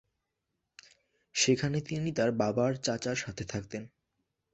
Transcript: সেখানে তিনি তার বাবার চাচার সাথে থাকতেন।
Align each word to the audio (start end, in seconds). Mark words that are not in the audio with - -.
সেখানে 1.35 1.77
তিনি 1.81 2.09
তার 2.11 2.29
বাবার 2.31 2.71
চাচার 2.77 3.15
সাথে 3.15 3.43
থাকতেন। 3.43 3.83